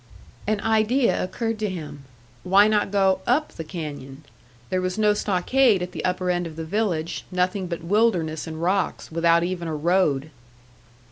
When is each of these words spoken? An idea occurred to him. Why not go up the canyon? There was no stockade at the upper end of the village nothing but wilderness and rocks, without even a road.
An 0.47 0.59
idea 0.61 1.23
occurred 1.23 1.59
to 1.59 1.69
him. 1.69 2.05
Why 2.41 2.67
not 2.67 2.89
go 2.89 3.21
up 3.27 3.51
the 3.51 3.63
canyon? 3.63 4.23
There 4.71 4.81
was 4.81 4.97
no 4.97 5.13
stockade 5.13 5.83
at 5.83 5.91
the 5.91 6.03
upper 6.03 6.31
end 6.31 6.47
of 6.47 6.55
the 6.55 6.65
village 6.65 7.23
nothing 7.31 7.67
but 7.67 7.83
wilderness 7.83 8.47
and 8.47 8.59
rocks, 8.63 9.11
without 9.11 9.43
even 9.43 9.67
a 9.67 9.75
road. 9.75 10.31